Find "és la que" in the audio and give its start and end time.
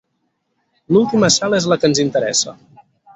1.63-1.91